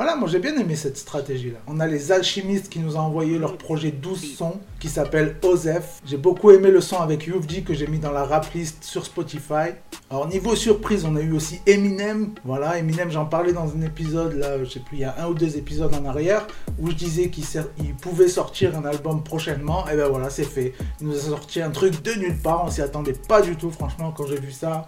Voilà, 0.00 0.16
moi 0.16 0.30
j'ai 0.30 0.38
bien 0.38 0.56
aimé 0.56 0.76
cette 0.76 0.96
stratégie-là. 0.96 1.58
On 1.66 1.78
a 1.78 1.86
les 1.86 2.10
alchimistes 2.10 2.70
qui 2.70 2.78
nous 2.78 2.96
ont 2.96 3.00
envoyé 3.00 3.38
leur 3.38 3.58
projet 3.58 3.90
12 3.90 4.34
sons 4.34 4.58
qui 4.78 4.88
s'appelle 4.88 5.36
Osef. 5.42 6.00
J'ai 6.06 6.16
beaucoup 6.16 6.52
aimé 6.52 6.70
le 6.70 6.80
son 6.80 6.96
avec 7.00 7.26
UFG 7.26 7.64
que 7.64 7.74
j'ai 7.74 7.86
mis 7.86 7.98
dans 7.98 8.10
la 8.10 8.24
rap 8.24 8.50
list 8.54 8.82
sur 8.82 9.04
Spotify. 9.04 9.74
Alors 10.08 10.26
niveau 10.26 10.56
surprise, 10.56 11.04
on 11.04 11.16
a 11.16 11.20
eu 11.20 11.32
aussi 11.32 11.60
Eminem. 11.66 12.30
Voilà, 12.46 12.78
Eminem, 12.78 13.10
j'en 13.10 13.26
parlais 13.26 13.52
dans 13.52 13.76
un 13.76 13.82
épisode 13.82 14.32
là, 14.38 14.58
je 14.64 14.70
sais 14.70 14.80
plus, 14.80 14.96
il 14.96 15.00
y 15.00 15.04
a 15.04 15.14
un 15.18 15.26
ou 15.26 15.34
deux 15.34 15.58
épisodes 15.58 15.94
en 15.94 16.06
arrière 16.06 16.46
où 16.78 16.88
je 16.88 16.94
disais 16.94 17.28
qu'il 17.28 17.94
pouvait 18.00 18.28
sortir 18.28 18.78
un 18.78 18.86
album 18.86 19.22
prochainement. 19.22 19.86
Et 19.90 19.96
ben 19.96 20.08
voilà, 20.08 20.30
c'est 20.30 20.44
fait. 20.44 20.72
Il 21.02 21.08
nous 21.08 21.14
a 21.14 21.20
sorti 21.20 21.60
un 21.60 21.70
truc 21.70 22.02
de 22.02 22.12
nulle 22.14 22.38
part, 22.38 22.64
on 22.64 22.70
s'y 22.70 22.80
attendait 22.80 23.12
pas 23.12 23.42
du 23.42 23.54
tout. 23.54 23.70
Franchement, 23.70 24.14
quand 24.16 24.26
j'ai 24.26 24.40
vu 24.40 24.50
ça, 24.50 24.86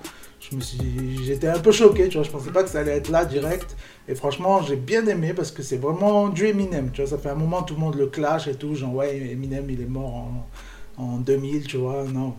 j'étais 1.24 1.48
un 1.48 1.58
peu 1.58 1.72
choqué, 1.72 2.08
tu 2.08 2.18
vois. 2.18 2.24
Je 2.24 2.30
pensais 2.30 2.50
pas 2.50 2.62
que 2.62 2.70
ça 2.70 2.80
allait 2.80 2.96
être 2.96 3.08
là 3.08 3.24
direct. 3.24 3.76
Et 4.08 4.14
franchement, 4.14 4.62
j'ai 4.62 4.76
bien 4.76 5.06
aimé 5.06 5.32
parce 5.34 5.50
que 5.50 5.62
c'est 5.62 5.76
vraiment 5.76 6.28
du 6.28 6.46
Eminem, 6.46 6.90
tu 6.92 7.02
vois. 7.02 7.10
Ça 7.10 7.18
fait 7.18 7.30
un 7.30 7.34
moment, 7.34 7.62
tout 7.62 7.74
le 7.74 7.80
monde 7.80 7.96
le 7.96 8.06
clash 8.06 8.48
et 8.48 8.54
tout. 8.54 8.74
Genre, 8.74 8.94
ouais, 8.94 9.16
Eminem, 9.16 9.68
il 9.70 9.80
est 9.80 9.86
mort 9.86 10.14
en, 10.14 11.02
en 11.02 11.16
2000, 11.18 11.66
tu 11.66 11.76
vois. 11.76 12.04
Non. 12.04 12.34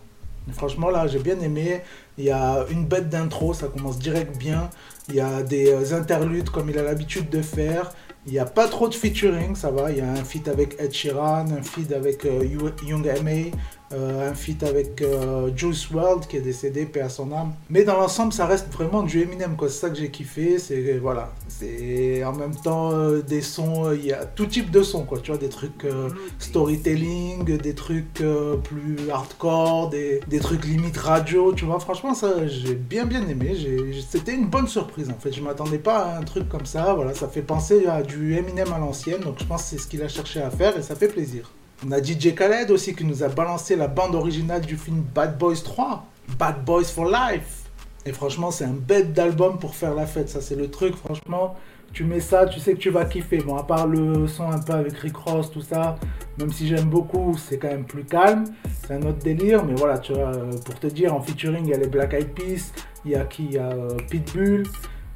Mais 0.47 0.53
franchement, 0.53 0.89
là, 0.89 1.07
j'ai 1.07 1.19
bien 1.19 1.39
aimé. 1.39 1.81
Il 2.17 2.25
y 2.25 2.31
a 2.31 2.65
une 2.69 2.85
bête 2.85 3.09
d'intro, 3.09 3.53
ça 3.53 3.67
commence 3.67 3.97
direct 3.99 4.37
bien. 4.37 4.69
Il 5.09 5.15
y 5.15 5.19
a 5.19 5.41
des 5.41 5.71
euh, 5.71 5.97
interludes 5.97 6.49
comme 6.49 6.69
il 6.69 6.77
a 6.77 6.83
l'habitude 6.83 7.29
de 7.29 7.41
faire. 7.41 7.91
Il 8.25 8.31
n'y 8.31 8.39
a 8.39 8.45
pas 8.45 8.67
trop 8.67 8.87
de 8.87 8.93
featuring, 8.93 9.55
ça 9.55 9.69
va. 9.69 9.91
Il 9.91 9.97
y 9.97 10.01
a 10.01 10.09
un 10.09 10.23
feat 10.23 10.47
avec 10.47 10.79
Ed 10.79 10.93
Sheeran, 10.93 11.45
un 11.51 11.61
feat 11.61 11.91
avec 11.91 12.25
euh, 12.25 12.45
Young 12.45 13.05
M.A., 13.05 13.55
euh, 13.93 14.29
un 14.29 14.33
feat 14.33 14.63
avec 14.63 15.01
euh, 15.01 15.49
Juice 15.55 15.89
WRLD 15.89 16.27
qui 16.27 16.37
est 16.37 16.41
décédé, 16.41 16.85
paix 16.85 17.01
à 17.01 17.09
son 17.09 17.31
âme. 17.31 17.53
Mais 17.69 17.83
dans 17.83 17.95
l'ensemble, 17.97 18.33
ça 18.33 18.45
reste 18.45 18.71
vraiment 18.71 19.03
du 19.03 19.21
Eminem, 19.21 19.55
quoi. 19.55 19.69
C'est 19.69 19.81
ça 19.81 19.89
que 19.89 19.95
j'ai 19.95 20.09
kiffé. 20.09 20.59
C'est 20.59 20.97
voilà, 20.97 21.31
c'est 21.47 22.23
en 22.23 22.33
même 22.33 22.55
temps 22.55 22.91
euh, 22.91 23.21
des 23.21 23.41
sons. 23.41 23.91
Il 23.93 24.05
y 24.05 24.13
a 24.13 24.25
tout 24.25 24.45
type 24.45 24.71
de 24.71 24.83
sons, 24.83 25.03
quoi. 25.03 25.19
Tu 25.19 25.31
vois, 25.31 25.37
des 25.37 25.49
trucs 25.49 25.85
euh, 25.85 26.09
storytelling, 26.39 27.43
des 27.57 27.75
trucs 27.75 28.23
plus 28.63 29.09
hardcore, 29.11 29.89
des, 29.89 30.21
des 30.27 30.39
trucs 30.39 30.65
limite 30.65 30.97
radio. 30.97 31.53
Tu 31.53 31.65
vois, 31.65 31.79
franchement, 31.79 32.13
ça, 32.13 32.47
j'ai 32.47 32.75
bien 32.75 33.05
bien 33.05 33.27
aimé. 33.27 33.55
C'était 34.09 34.33
une 34.33 34.47
bonne 34.47 34.67
surprise 34.67 35.09
en 35.09 35.19
fait. 35.19 35.31
Je 35.31 35.41
m'attendais 35.41 35.77
pas 35.77 35.99
à 36.05 36.17
un 36.17 36.23
truc 36.23 36.49
comme 36.49 36.65
ça. 36.65 36.93
Voilà, 36.93 37.13
ça 37.13 37.27
fait 37.27 37.41
penser 37.41 37.85
à 37.87 38.01
du 38.01 38.35
Eminem 38.35 38.71
à 38.73 38.79
l'ancienne. 38.79 39.21
Donc 39.21 39.35
je 39.39 39.45
pense 39.45 39.63
que 39.63 39.69
c'est 39.69 39.77
ce 39.77 39.87
qu'il 39.87 40.01
a 40.01 40.07
cherché 40.07 40.41
à 40.41 40.49
faire 40.49 40.77
et 40.77 40.81
ça 40.81 40.95
fait 40.95 41.07
plaisir. 41.07 41.51
On 41.85 41.91
a 41.91 42.01
DJ 42.01 42.33
Khaled 42.33 42.71
aussi 42.71 42.95
qui 42.95 43.03
nous 43.03 43.23
a 43.23 43.27
balancé 43.27 43.75
la 43.75 43.87
bande 43.87 44.15
originale 44.15 44.61
du 44.61 44.77
film 44.77 45.03
Bad 45.13 45.37
Boys 45.37 45.63
3, 45.63 46.05
Bad 46.39 46.63
Boys 46.63 46.85
for 46.85 47.05
Life. 47.05 47.63
Et 48.05 48.13
franchement, 48.13 48.51
c'est 48.51 48.63
un 48.63 48.73
bête 48.73 49.11
d'album 49.11 49.59
pour 49.59 49.75
faire 49.75 49.93
la 49.93 50.05
fête. 50.05 50.29
Ça, 50.29 50.39
c'est 50.39 50.55
le 50.55 50.69
truc. 50.69 50.95
Franchement, 50.95 51.55
tu 51.91 52.05
mets 52.05 52.21
ça, 52.21 52.45
tu 52.45 52.61
sais 52.61 52.73
que 52.73 52.79
tu 52.79 52.89
vas 52.89 53.03
kiffer. 53.03 53.39
Bon, 53.39 53.57
à 53.57 53.63
part 53.63 53.87
le 53.87 54.27
son 54.27 54.49
un 54.49 54.59
peu 54.59 54.73
avec 54.73 54.97
Rick 54.97 55.17
Ross, 55.17 55.51
tout 55.51 55.61
ça, 55.61 55.97
même 56.37 56.53
si 56.53 56.67
j'aime 56.67 56.89
beaucoup, 56.89 57.35
c'est 57.37 57.57
quand 57.57 57.67
même 57.67 57.85
plus 57.85 58.05
calme. 58.05 58.45
C'est 58.81 58.93
un 58.93 59.01
autre 59.01 59.19
délire. 59.19 59.65
Mais 59.65 59.73
voilà, 59.73 59.97
tu 59.97 60.13
vois, 60.13 60.33
euh, 60.33 60.51
pour 60.63 60.79
te 60.79 60.87
dire, 60.87 61.13
en 61.13 61.21
featuring, 61.21 61.65
il 61.65 61.71
y 61.71 61.73
a 61.73 61.77
les 61.77 61.87
Black 61.87 62.13
Eyed 62.13 62.29
Peas, 62.29 62.71
il 63.03 63.11
y 63.11 63.15
a 63.15 63.25
qui 63.25 63.43
Il 63.43 63.53
y 63.53 63.57
a 63.57 63.69
euh, 63.69 63.97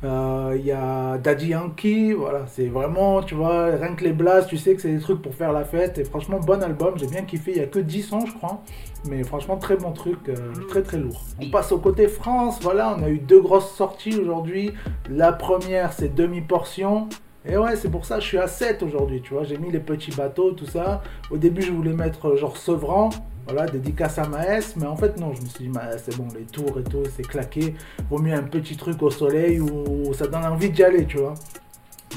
Euh, 0.03 0.55
Il 0.59 0.65
y 0.65 0.71
a 0.71 1.17
Daddy 1.17 1.47
Yankee, 1.49 2.13
voilà, 2.13 2.45
c'est 2.47 2.67
vraiment, 2.67 3.21
tu 3.23 3.35
vois, 3.35 3.65
rien 3.65 3.95
que 3.95 4.03
les 4.03 4.13
blasts, 4.13 4.47
tu 4.47 4.57
sais 4.57 4.75
que 4.75 4.81
c'est 4.81 4.93
des 4.93 4.99
trucs 4.99 5.21
pour 5.21 5.33
faire 5.33 5.51
la 5.51 5.63
fête. 5.65 5.97
Et 5.97 6.03
franchement, 6.03 6.39
bon 6.39 6.61
album, 6.63 6.93
j'ai 6.97 7.07
bien 7.07 7.23
kiffé. 7.23 7.51
Il 7.51 7.57
y 7.57 7.61
a 7.61 7.65
que 7.67 7.79
10 7.79 8.03
sons, 8.03 8.25
je 8.25 8.33
crois. 8.33 8.61
Mais 9.09 9.23
franchement, 9.23 9.57
très 9.57 9.75
bon 9.75 9.91
truc, 9.91 10.19
euh, 10.29 10.35
très 10.69 10.81
très 10.83 10.97
lourd. 10.97 11.21
On 11.41 11.49
passe 11.49 11.71
au 11.71 11.79
côté 11.79 12.07
France, 12.07 12.59
voilà, 12.61 12.95
on 12.97 13.03
a 13.03 13.09
eu 13.09 13.19
deux 13.19 13.41
grosses 13.41 13.71
sorties 13.71 14.17
aujourd'hui. 14.17 14.71
La 15.09 15.31
première, 15.31 15.93
c'est 15.93 16.13
demi-portion. 16.13 17.07
Et 17.49 17.57
ouais, 17.57 17.75
c'est 17.77 17.89
pour 17.89 18.05
ça 18.05 18.15
que 18.15 18.21
je 18.21 18.27
suis 18.27 18.37
à 18.37 18.47
7 18.47 18.83
aujourd'hui, 18.83 19.21
tu 19.21 19.33
vois. 19.33 19.43
J'ai 19.45 19.57
mis 19.57 19.71
les 19.71 19.79
petits 19.79 20.11
bateaux, 20.11 20.51
tout 20.51 20.65
ça. 20.65 21.01
Au 21.31 21.37
début, 21.37 21.61
je 21.61 21.71
voulais 21.71 21.93
mettre 21.93 22.29
euh, 22.29 22.35
genre 22.35 22.57
Sevran. 22.57 23.09
Voilà, 23.49 23.65
dédicace 23.65 24.19
à 24.19 24.27
Maes, 24.27 24.73
mais 24.75 24.87
en 24.87 24.97
fait 24.97 25.17
non, 25.17 25.33
je 25.33 25.41
me 25.41 25.47
suis 25.47 25.63
dit, 25.63 25.69
Maes, 25.69 25.97
c'est 25.97 26.17
bon, 26.17 26.27
les 26.35 26.45
tours 26.45 26.79
et 26.79 26.83
tout, 26.83 27.03
c'est 27.15 27.25
claqué. 27.25 27.75
Vaut 28.09 28.19
mieux 28.19 28.33
un 28.33 28.43
petit 28.43 28.75
truc 28.75 29.01
au 29.01 29.09
soleil 29.09 29.61
où 29.61 30.13
ça 30.13 30.27
donne 30.27 30.43
envie 30.43 30.69
d'y 30.69 30.83
aller, 30.83 31.05
tu 31.05 31.17
vois. 31.17 31.33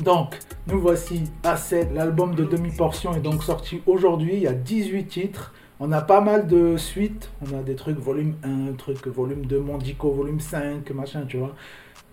Donc, 0.03 0.39
nous 0.67 0.81
voici 0.81 1.31
à 1.45 1.57
7. 1.57 1.93
L'album 1.93 2.35
de 2.35 2.45
demi-portion 2.45 3.15
est 3.15 3.21
donc 3.21 3.45
sorti 3.45 3.83
aujourd'hui. 3.87 4.35
Il 4.35 4.43
y 4.43 4.49
a 4.49 4.55
18 4.55 5.07
titres. 5.07 5.53
On 5.79 5.93
a 5.93 6.01
pas 6.01 6.21
mal 6.21 6.47
de 6.47 6.77
suites. 6.77 7.31
On 7.43 7.59
a 7.59 7.63
des 7.63 7.75
trucs 7.75 7.99
volume 7.99 8.35
1, 8.43 8.73
truc 8.75 9.07
volume 9.07 9.47
2, 9.47 9.61
Mondico, 9.61 10.11
volume 10.11 10.41
5, 10.41 10.91
machin, 10.91 11.25
tu 11.29 11.37
vois. 11.37 11.55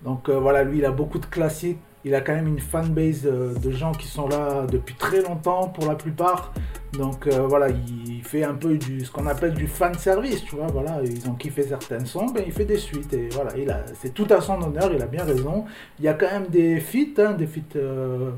Donc 0.04 0.30
euh, 0.30 0.38
voilà, 0.40 0.64
lui, 0.64 0.80
il 0.80 0.86
a 0.86 0.92
beaucoup 0.92 1.18
de 1.18 1.26
classiques 1.26 1.80
il 2.08 2.16
a 2.16 2.22
quand 2.22 2.34
même 2.34 2.48
une 2.48 2.60
fanbase 2.60 3.26
euh, 3.26 3.54
de 3.54 3.72
gens 3.72 3.92
qui 3.92 4.08
sont 4.08 4.30
là 4.30 4.66
depuis 4.66 4.96
très 4.96 5.22
longtemps 5.22 5.68
pour 5.68 5.86
la 5.88 5.96
plupart. 5.96 6.54
Donc 6.94 7.28
euh, 7.28 7.46
voilà, 7.48 7.68
il 7.70 8.24
fait 8.24 8.46
un 8.46 8.54
peu 8.54 8.80
ce 8.80 9.12
qu'on 9.12 9.28
appelle 9.28 9.54
du 9.54 9.68
fan 9.68 9.94
service, 9.96 10.44
tu 10.46 10.56
vois. 10.56 10.68
Voilà, 10.68 11.02
ils 11.04 11.30
ont 11.30 11.34
kiffé 11.34 11.64
certaines 11.64 12.06
sons, 12.06 12.28
ben 12.28 12.44
il 12.46 12.54
fait 12.54 12.66
des 12.66 12.78
suites 12.78 13.14
et 13.14 13.28
voilà, 13.30 13.52
c'est 13.96 14.14
tout 14.14 14.28
à 14.30 14.40
son 14.40 14.62
honneur, 14.62 14.90
il 14.94 15.02
a 15.02 15.06
bien 15.06 15.26
raison. 15.26 15.66
Il 16.00 16.06
y 16.06 16.08
a 16.08 16.14
quand 16.14 16.32
même 16.32 16.48
des 16.48 16.80
feats, 16.80 17.22
hein, 17.22 17.34
des 17.34 17.46
feats 17.46 17.76
euh, 17.76 18.32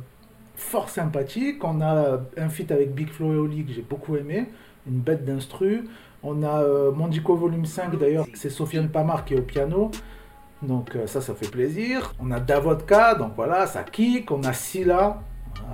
fort 0.55 0.89
sympathiques. 0.89 1.63
On 1.63 1.79
a 1.81 2.21
un 2.37 2.49
feat 2.49 2.71
avec 2.71 2.95
Big 2.95 3.09
Flo 3.09 3.33
et 3.33 3.37
Oli 3.37 3.65
que 3.65 3.71
j'ai 3.71 3.85
beaucoup 3.87 4.15
aimé, 4.15 4.47
une 4.87 4.99
bête 4.99 5.23
d'instru. 5.23 5.87
On 6.23 6.43
a 6.43 6.65
Mondico 6.91 7.35
Volume 7.35 7.65
5 7.65 7.97
d'ailleurs, 7.97 8.25
c'est 8.33 8.49
Sofiane 8.49 8.89
Pamar 8.89 9.25
qui 9.25 9.35
est 9.35 9.39
au 9.39 9.43
piano. 9.43 9.91
Donc 10.61 10.95
euh, 10.95 11.07
ça, 11.07 11.21
ça 11.21 11.33
fait 11.33 11.49
plaisir. 11.49 12.13
On 12.19 12.31
a 12.31 12.39
Davodka, 12.39 13.15
donc 13.15 13.33
voilà, 13.35 13.67
ça 13.67 13.83
kick. 13.83 14.31
On 14.31 14.43
a 14.43 14.53
Silla. 14.53 15.21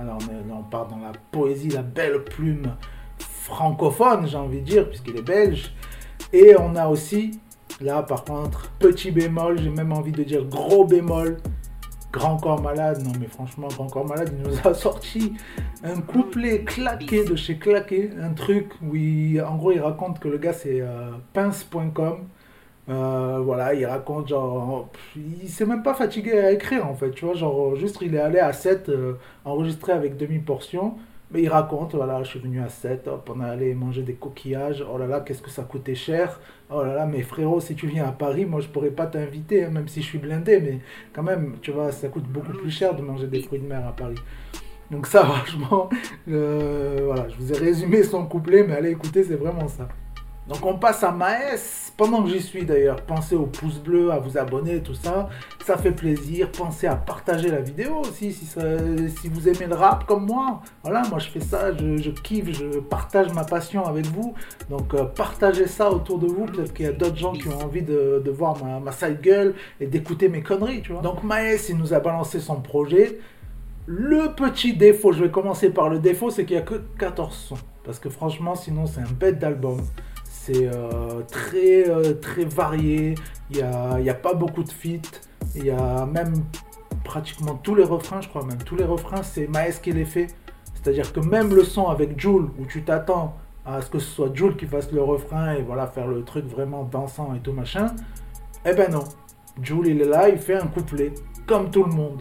Alors 0.00 0.18
on, 0.50 0.62
part 0.62 0.86
dans 0.88 0.98
la 0.98 1.12
poésie, 1.30 1.70
la 1.70 1.82
belle 1.82 2.22
plume 2.24 2.74
francophone, 3.18 4.26
j'ai 4.26 4.36
envie 4.36 4.60
de 4.60 4.66
dire, 4.66 4.88
puisqu'il 4.88 5.16
est 5.16 5.22
belge. 5.22 5.72
Et 6.32 6.54
on 6.58 6.74
a 6.76 6.88
aussi, 6.88 7.40
là 7.80 8.02
par 8.02 8.24
contre, 8.24 8.70
petit 8.78 9.10
bémol, 9.10 9.58
j'ai 9.58 9.70
même 9.70 9.92
envie 9.92 10.12
de 10.12 10.22
dire 10.22 10.44
gros 10.44 10.84
bémol. 10.84 11.38
Grand 12.12 12.38
Corps 12.38 12.62
Malade, 12.62 13.02
non 13.04 13.12
mais 13.20 13.26
franchement, 13.26 13.68
Grand 13.68 13.88
Corps 13.88 14.06
Malade, 14.06 14.32
il 14.32 14.48
nous 14.48 14.56
a 14.64 14.72
sorti 14.72 15.34
un 15.84 16.00
couplet 16.00 16.64
claqué 16.64 17.24
de 17.24 17.36
chez 17.36 17.58
Claqué, 17.58 18.10
un 18.22 18.32
truc 18.32 18.70
où 18.80 18.96
en 19.40 19.56
gros 19.56 19.72
il 19.72 19.80
raconte 19.80 20.18
que 20.18 20.28
le 20.28 20.38
gars 20.38 20.54
c'est 20.54 20.80
euh, 20.80 21.10
pince.com, 21.34 22.26
euh, 22.88 23.40
voilà, 23.42 23.74
il 23.74 23.84
raconte 23.84 24.28
genre, 24.28 24.88
il 25.16 25.48
s'est 25.48 25.66
même 25.66 25.82
pas 25.82 25.94
fatigué 25.94 26.38
à 26.38 26.52
écrire 26.52 26.86
en 26.86 26.94
fait, 26.94 27.10
tu 27.10 27.24
vois, 27.24 27.34
genre 27.34 27.74
juste 27.74 27.98
il 28.00 28.14
est 28.14 28.20
allé 28.20 28.38
à 28.38 28.52
7 28.52 28.88
euh, 28.88 29.14
enregistré 29.44 29.92
avec 29.92 30.16
demi-portion, 30.16 30.94
mais 31.32 31.42
il 31.42 31.48
raconte, 31.48 31.96
voilà, 31.96 32.22
je 32.22 32.28
suis 32.28 32.38
venu 32.38 32.60
à 32.60 32.68
7, 32.68 33.08
hop, 33.08 33.28
on 33.34 33.40
est 33.40 33.48
allé 33.48 33.74
manger 33.74 34.02
des 34.02 34.14
coquillages, 34.14 34.84
oh 34.88 34.98
là 34.98 35.08
là, 35.08 35.20
qu'est-ce 35.20 35.42
que 35.42 35.50
ça 35.50 35.64
coûtait 35.64 35.96
cher, 35.96 36.38
oh 36.70 36.84
là 36.84 36.94
là, 36.94 37.06
mais 37.06 37.22
frérot, 37.22 37.58
si 37.60 37.74
tu 37.74 37.88
viens 37.88 38.06
à 38.06 38.12
Paris, 38.12 38.44
moi 38.46 38.60
je 38.60 38.68
pourrais 38.68 38.90
pas 38.90 39.06
t'inviter, 39.06 39.64
hein, 39.64 39.70
même 39.70 39.88
si 39.88 40.00
je 40.00 40.06
suis 40.06 40.18
blindé, 40.18 40.60
mais 40.60 40.78
quand 41.12 41.24
même, 41.24 41.56
tu 41.62 41.72
vois, 41.72 41.90
ça 41.90 42.06
coûte 42.08 42.26
beaucoup 42.28 42.52
plus 42.52 42.70
cher 42.70 42.94
de 42.94 43.02
manger 43.02 43.26
des 43.26 43.42
fruits 43.42 43.58
de 43.58 43.66
mer 43.66 43.84
à 43.84 43.96
Paris. 43.96 44.14
Donc 44.92 45.08
ça, 45.08 45.24
franchement, 45.26 45.90
euh, 46.28 47.00
voilà, 47.04 47.28
je 47.30 47.36
vous 47.36 47.52
ai 47.52 47.58
résumé 47.58 48.04
son 48.04 48.26
couplet, 48.26 48.62
mais 48.62 48.74
allez 48.74 48.90
écouter, 48.90 49.24
c'est 49.24 49.34
vraiment 49.34 49.66
ça. 49.66 49.88
Donc 50.48 50.64
on 50.64 50.78
passe 50.78 51.02
à 51.02 51.10
Maes. 51.10 51.92
Pendant 51.96 52.22
que 52.22 52.28
j'y 52.28 52.42
suis 52.42 52.64
d'ailleurs, 52.64 53.00
pensez 53.02 53.34
au 53.34 53.46
pouce 53.46 53.78
bleu, 53.78 54.12
à 54.12 54.18
vous 54.18 54.36
abonner, 54.36 54.80
tout 54.80 54.94
ça. 54.94 55.28
Ça 55.64 55.76
fait 55.76 55.92
plaisir. 55.92 56.52
Pensez 56.52 56.86
à 56.86 56.94
partager 56.94 57.48
la 57.48 57.60
vidéo 57.60 58.02
aussi 58.02 58.32
si, 58.32 59.28
vous 59.28 59.48
aimez 59.48 59.66
le 59.66 59.74
rap 59.74 60.04
comme 60.06 60.26
moi. 60.26 60.60
Voilà, 60.82 61.02
moi 61.08 61.18
je 61.18 61.30
fais 61.30 61.40
ça, 61.40 61.72
je, 61.76 62.10
kiffe, 62.10 62.52
je 62.52 62.78
partage 62.78 63.32
ma 63.32 63.44
passion 63.44 63.84
avec 63.86 64.06
vous. 64.06 64.34
Donc 64.68 64.94
euh, 64.94 65.04
partagez 65.04 65.66
ça 65.66 65.90
autour 65.90 66.18
de 66.18 66.26
vous. 66.26 66.44
Peut-être 66.44 66.74
qu'il 66.74 66.84
y 66.84 66.88
a 66.88 66.92
d'autres 66.92 67.16
gens 67.16 67.32
qui 67.32 67.48
ont 67.48 67.58
envie 67.58 67.82
de, 67.82 68.22
voir 68.30 68.62
ma, 68.62 68.78
ma 68.78 68.92
side 68.92 69.20
gueule 69.20 69.54
et 69.80 69.86
d'écouter 69.86 70.28
mes 70.28 70.42
conneries, 70.42 70.82
tu 70.82 70.92
vois. 70.92 71.02
Donc 71.02 71.24
Maes, 71.24 71.68
il 71.68 71.76
nous 71.76 71.94
a 71.94 71.98
balancé 71.98 72.40
son 72.40 72.60
projet. 72.60 73.18
Le 73.86 74.34
petit 74.34 74.74
défaut, 74.74 75.12
je 75.12 75.22
vais 75.22 75.30
commencer 75.30 75.70
par 75.70 75.88
le 75.88 75.98
défaut, 75.98 76.30
c'est 76.30 76.44
qu'il 76.44 76.56
n'y 76.56 76.62
a 76.62 76.66
que 76.66 76.82
14 76.98 77.34
sons. 77.34 77.56
Parce 77.84 78.00
que 78.00 78.10
franchement, 78.10 78.54
sinon 78.54 78.86
c'est 78.86 79.00
un 79.00 79.12
bête 79.18 79.38
d'album. 79.38 79.80
C'est 80.46 80.68
euh, 80.72 81.22
très, 81.28 81.90
euh, 81.90 82.14
très 82.14 82.44
varié. 82.44 83.16
Il 83.50 83.56
n'y 83.56 83.62
a, 83.64 83.98
y 83.98 84.10
a 84.10 84.14
pas 84.14 84.32
beaucoup 84.32 84.62
de 84.62 84.70
feats. 84.70 85.20
Il 85.56 85.66
y 85.66 85.70
a 85.70 86.06
même 86.06 86.34
pratiquement 87.02 87.54
tous 87.56 87.74
les 87.74 87.82
refrains, 87.82 88.20
je 88.20 88.28
crois 88.28 88.44
même 88.44 88.62
tous 88.62 88.76
les 88.76 88.84
refrains, 88.84 89.24
c'est 89.24 89.48
Maes 89.48 89.80
qui 89.82 89.90
les 89.90 90.04
fait. 90.04 90.28
C'est-à-dire 90.74 91.12
que 91.12 91.18
même 91.18 91.52
le 91.52 91.64
son 91.64 91.88
avec 91.88 92.20
Jules, 92.20 92.48
où 92.60 92.66
tu 92.68 92.84
t'attends 92.84 93.36
à 93.64 93.82
ce 93.82 93.90
que 93.90 93.98
ce 93.98 94.08
soit 94.08 94.30
Jules 94.34 94.56
qui 94.56 94.66
fasse 94.66 94.92
le 94.92 95.02
refrain 95.02 95.54
et 95.54 95.62
voilà, 95.62 95.88
faire 95.88 96.06
le 96.06 96.22
truc 96.22 96.46
vraiment 96.46 96.84
dansant 96.84 97.34
et 97.34 97.40
tout 97.40 97.52
machin, 97.52 97.96
eh 98.64 98.72
ben 98.72 98.92
non. 98.92 99.04
Jules, 99.60 99.88
il 99.88 100.00
est 100.00 100.08
là, 100.08 100.28
il 100.28 100.38
fait 100.38 100.54
un 100.54 100.68
couplet, 100.68 101.12
comme 101.46 101.70
tout 101.70 101.84
le 101.84 101.92
monde. 101.92 102.20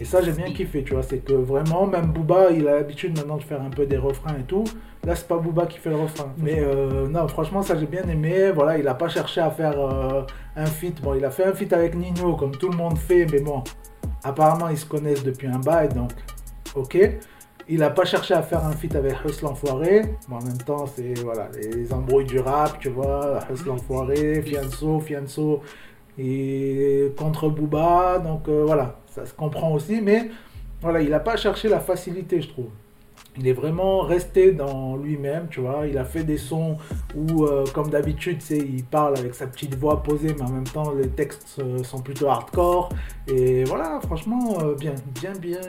Et 0.00 0.04
ça, 0.04 0.22
j'ai 0.22 0.32
bien 0.32 0.52
kiffé, 0.52 0.82
tu 0.84 0.94
vois. 0.94 1.02
C'est 1.02 1.18
que 1.18 1.32
vraiment, 1.32 1.86
même 1.86 2.06
Booba, 2.12 2.50
il 2.50 2.68
a 2.68 2.76
l'habitude 2.76 3.16
maintenant 3.16 3.36
de 3.36 3.42
faire 3.42 3.62
un 3.62 3.70
peu 3.70 3.86
des 3.86 3.96
refrains 3.96 4.36
et 4.38 4.44
tout. 4.44 4.64
Là, 5.04 5.16
c'est 5.16 5.26
pas 5.26 5.38
Booba 5.38 5.66
qui 5.66 5.78
fait 5.78 5.90
le 5.90 5.96
refrain. 5.96 6.32
Mais 6.38 6.60
euh, 6.60 7.08
non, 7.08 7.26
franchement, 7.28 7.62
ça, 7.62 7.76
j'ai 7.76 7.86
bien 7.86 8.02
aimé. 8.08 8.50
Voilà, 8.52 8.78
il 8.78 8.86
a 8.86 8.94
pas 8.94 9.08
cherché 9.08 9.40
à 9.40 9.50
faire 9.50 9.78
euh, 9.80 10.22
un 10.56 10.66
feat. 10.66 11.00
Bon, 11.00 11.14
il 11.14 11.24
a 11.24 11.30
fait 11.30 11.44
un 11.44 11.52
feat 11.52 11.72
avec 11.72 11.94
Nino, 11.94 12.36
comme 12.36 12.52
tout 12.52 12.68
le 12.68 12.76
monde 12.76 12.98
fait. 12.98 13.26
Mais 13.32 13.40
bon, 13.40 13.62
apparemment, 14.22 14.68
ils 14.68 14.78
se 14.78 14.86
connaissent 14.86 15.24
depuis 15.24 15.48
un 15.48 15.58
bail, 15.58 15.88
donc, 15.88 16.12
ok. 16.74 16.98
Il 17.70 17.82
a 17.82 17.90
pas 17.90 18.06
cherché 18.06 18.32
à 18.32 18.40
faire 18.42 18.64
un 18.64 18.72
feat 18.72 18.94
avec 18.96 19.14
Hustle 19.24 19.44
l'Enfoiré. 19.44 20.02
Mais 20.28 20.36
en 20.36 20.42
même 20.42 20.58
temps, 20.58 20.86
c'est 20.86 21.14
voilà, 21.22 21.48
les 21.54 21.92
embrouilles 21.92 22.24
du 22.24 22.38
rap, 22.38 22.78
tu 22.78 22.88
vois. 22.88 23.40
Hustle 23.52 23.68
l'Enfoiré, 23.68 24.42
Fianso, 24.42 25.00
Fianso 25.00 25.60
et 26.18 27.12
contre 27.16 27.48
Booba. 27.48 28.18
Donc 28.18 28.48
euh, 28.48 28.64
voilà, 28.66 28.96
ça 29.06 29.24
se 29.24 29.32
comprend 29.32 29.72
aussi, 29.72 30.00
mais 30.00 30.30
voilà, 30.80 31.00
il 31.00 31.10
n'a 31.10 31.20
pas 31.20 31.36
cherché 31.36 31.68
la 31.68 31.80
facilité, 31.80 32.40
je 32.40 32.48
trouve. 32.48 32.68
Il 33.40 33.46
est 33.46 33.52
vraiment 33.52 34.00
resté 34.00 34.50
dans 34.50 34.96
lui-même, 34.96 35.46
tu 35.48 35.60
vois. 35.60 35.86
Il 35.86 35.96
a 35.96 36.04
fait 36.04 36.24
des 36.24 36.38
sons 36.38 36.76
où, 37.14 37.44
euh, 37.44 37.64
comme 37.72 37.88
d'habitude, 37.88 38.42
il 38.50 38.82
parle 38.84 39.16
avec 39.16 39.32
sa 39.34 39.46
petite 39.46 39.76
voix 39.76 40.02
posée, 40.02 40.34
mais 40.36 40.42
en 40.42 40.50
même 40.50 40.66
temps, 40.66 40.92
les 40.92 41.08
textes 41.08 41.58
euh, 41.60 41.84
sont 41.84 42.00
plutôt 42.00 42.28
hardcore. 42.28 42.88
Et 43.28 43.62
voilà, 43.64 44.00
franchement, 44.02 44.58
bien, 44.78 44.94
bien, 45.20 45.32
bien, 45.40 45.60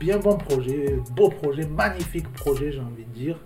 bien 0.00 0.18
bon 0.18 0.36
projet, 0.36 0.98
beau 1.14 1.28
projet, 1.28 1.64
magnifique 1.66 2.28
projet, 2.32 2.72
j'ai 2.72 2.80
envie 2.80 3.04
de 3.04 3.14
dire. 3.14 3.38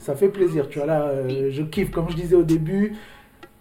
Ça 0.00 0.16
fait 0.16 0.28
plaisir, 0.28 0.68
tu 0.68 0.78
vois. 0.78 0.88
Là, 0.88 1.28
je 1.28 1.62
kiffe, 1.62 1.92
comme 1.92 2.10
je 2.10 2.16
disais 2.16 2.34
au 2.34 2.42
début, 2.42 2.96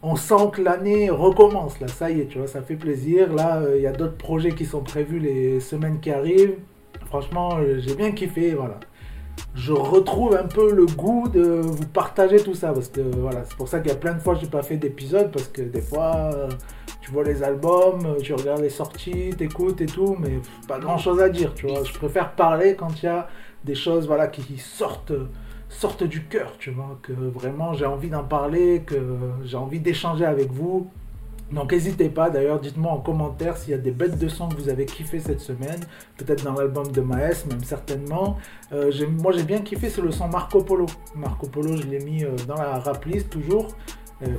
on 0.01 0.15
sent 0.15 0.51
que 0.53 0.61
l'année 0.61 1.09
recommence, 1.09 1.79
là, 1.79 1.87
ça 1.87 2.09
y 2.09 2.21
est, 2.21 2.27
tu 2.27 2.37
vois, 2.37 2.47
ça 2.47 2.61
fait 2.61 2.75
plaisir. 2.75 3.33
Là, 3.33 3.57
euh, 3.57 3.75
il 3.75 3.81
y 3.81 3.87
a 3.87 3.91
d'autres 3.91 4.17
projets 4.17 4.51
qui 4.51 4.65
sont 4.65 4.81
prévus 4.81 5.19
les 5.19 5.59
semaines 5.59 5.99
qui 5.99 6.11
arrivent. 6.11 6.55
Franchement, 7.07 7.57
euh, 7.57 7.79
j'ai 7.79 7.95
bien 7.95 8.11
kiffé, 8.11 8.53
voilà. 8.53 8.79
Je 9.55 9.73
retrouve 9.73 10.35
un 10.35 10.47
peu 10.47 10.73
le 10.73 10.85
goût 10.85 11.27
de 11.27 11.61
vous 11.61 11.85
partager 11.87 12.37
tout 12.37 12.53
ça, 12.53 12.71
parce 12.71 12.87
que 12.87 13.01
voilà, 13.01 13.43
c'est 13.45 13.57
pour 13.57 13.67
ça 13.67 13.79
qu'il 13.79 13.89
y 13.89 13.93
a 13.93 13.97
plein 13.97 14.13
de 14.13 14.19
fois 14.19 14.35
que 14.35 14.41
j'ai 14.41 14.47
pas 14.47 14.63
fait 14.63 14.77
d'épisode, 14.77 15.31
parce 15.31 15.47
que 15.47 15.61
des 15.61 15.81
fois, 15.81 16.31
euh, 16.33 16.49
tu 17.01 17.11
vois 17.11 17.23
les 17.23 17.43
albums, 17.43 18.17
tu 18.21 18.33
regardes 18.33 18.61
les 18.61 18.69
sorties, 18.69 19.31
t'écoutes 19.37 19.81
et 19.81 19.85
tout, 19.85 20.15
mais 20.19 20.39
pas 20.67 20.79
grand 20.79 20.97
chose 20.97 21.19
à 21.19 21.29
dire, 21.29 21.53
tu 21.55 21.67
vois. 21.67 21.83
Je 21.83 21.93
préfère 21.93 22.33
parler 22.35 22.75
quand 22.75 23.01
il 23.01 23.05
y 23.05 23.09
a 23.09 23.27
des 23.65 23.75
choses, 23.75 24.07
voilà, 24.07 24.27
qui 24.27 24.57
sortent 24.57 25.13
sorte 25.69 26.03
du 26.03 26.23
cœur, 26.25 26.55
tu 26.57 26.71
vois, 26.71 26.99
que 27.01 27.13
vraiment 27.13 27.73
j'ai 27.73 27.85
envie 27.85 28.09
d'en 28.09 28.23
parler, 28.23 28.81
que 28.85 28.95
j'ai 29.43 29.57
envie 29.57 29.79
d'échanger 29.79 30.25
avec 30.25 30.51
vous. 30.51 30.89
Donc 31.51 31.71
n'hésitez 31.71 32.09
pas, 32.09 32.29
d'ailleurs, 32.29 32.59
dites-moi 32.59 32.91
en 32.91 32.99
commentaire 32.99 33.57
s'il 33.57 33.71
y 33.71 33.73
a 33.73 33.79
des 33.79 33.91
bêtes 33.91 34.19
de 34.19 34.27
son 34.27 34.49
que 34.49 34.55
vous 34.55 34.69
avez 34.69 34.85
kiffé 34.85 35.19
cette 35.19 35.39
semaine, 35.39 35.79
peut-être 36.17 36.43
dans 36.43 36.53
l'album 36.53 36.91
de 36.91 37.01
Maes, 37.01 37.45
même 37.49 37.63
certainement. 37.63 38.37
Euh, 38.71 38.91
moi 39.19 39.31
j'ai 39.31 39.43
bien 39.43 39.59
kiffé, 39.61 39.89
c'est 39.89 40.01
le 40.01 40.11
son 40.11 40.27
Marco 40.27 40.61
Polo. 40.63 40.85
Marco 41.15 41.47
Polo, 41.47 41.75
je 41.75 41.87
l'ai 41.87 41.99
mis 41.99 42.23
euh, 42.23 42.35
dans 42.47 42.55
la 42.55 42.79
rap 42.79 43.05
list 43.05 43.29
toujours. 43.29 43.75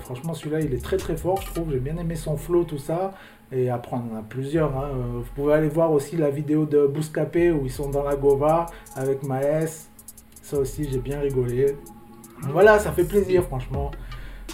Franchement, 0.00 0.34
celui-là, 0.34 0.60
il 0.60 0.74
est 0.74 0.84
très 0.84 0.98
très 0.98 1.16
fort, 1.16 1.40
je 1.40 1.46
trouve. 1.46 1.72
J'ai 1.72 1.78
bien 1.78 1.96
aimé 1.96 2.14
son 2.14 2.36
flow, 2.36 2.64
tout 2.64 2.78
ça. 2.78 3.14
Et 3.52 3.70
après, 3.70 3.96
on 3.96 4.14
en 4.14 4.18
a 4.18 4.22
plusieurs. 4.22 4.76
Hein. 4.76 4.90
Euh, 4.92 5.20
vous 5.20 5.30
pouvez 5.34 5.54
aller 5.54 5.68
voir 5.68 5.90
aussi 5.90 6.16
la 6.16 6.30
vidéo 6.30 6.66
de 6.66 6.86
Bouscapé 6.86 7.50
où 7.50 7.64
ils 7.64 7.72
sont 7.72 7.88
dans 7.88 8.02
la 8.02 8.14
Gova 8.16 8.66
avec 8.94 9.22
Maes. 9.22 9.89
Ça 10.50 10.58
aussi, 10.58 10.88
j'ai 10.90 10.98
bien 10.98 11.20
rigolé. 11.20 11.76
Voilà, 12.48 12.80
ça 12.80 12.90
fait 12.90 13.04
plaisir, 13.04 13.44
franchement. 13.44 13.92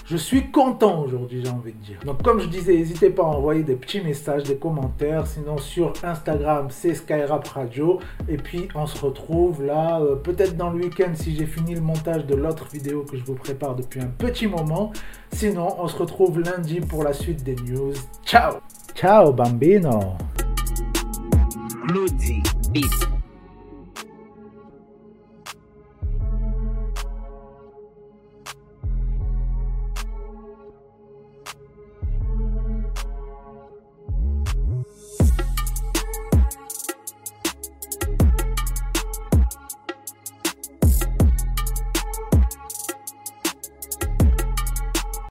Je 0.04 0.18
suis 0.18 0.50
content 0.50 1.00
aujourd'hui, 1.00 1.40
j'ai 1.42 1.50
envie 1.50 1.72
de 1.72 1.78
dire. 1.78 1.98
Donc, 2.04 2.22
comme 2.22 2.38
je 2.38 2.48
disais, 2.48 2.74
n'hésitez 2.74 3.08
pas 3.08 3.22
à 3.22 3.26
envoyer 3.28 3.62
des 3.62 3.76
petits 3.76 4.02
messages, 4.02 4.42
des 4.42 4.56
commentaires. 4.56 5.26
Sinon, 5.26 5.56
sur 5.56 5.94
Instagram, 6.04 6.66
c'est 6.68 6.94
Skyrap 6.94 7.48
Radio. 7.48 7.98
Et 8.28 8.36
puis, 8.36 8.68
on 8.74 8.86
se 8.86 9.02
retrouve 9.02 9.64
là, 9.64 9.98
euh, 10.02 10.16
peut-être 10.16 10.54
dans 10.54 10.68
le 10.68 10.84
week-end, 10.84 11.12
si 11.14 11.34
j'ai 11.34 11.46
fini 11.46 11.74
le 11.74 11.80
montage 11.80 12.26
de 12.26 12.34
l'autre 12.34 12.66
vidéo 12.70 13.06
que 13.10 13.16
je 13.16 13.24
vous 13.24 13.34
prépare 13.34 13.74
depuis 13.74 14.00
un 14.00 14.08
petit 14.18 14.48
moment. 14.48 14.92
Sinon, 15.32 15.76
on 15.78 15.88
se 15.88 15.96
retrouve 15.96 16.40
lundi 16.40 16.80
pour 16.80 17.04
la 17.04 17.14
suite 17.14 17.42
des 17.42 17.56
news. 17.56 17.94
Ciao 18.22 18.56
Ciao, 18.94 19.32
bambino 19.32 20.18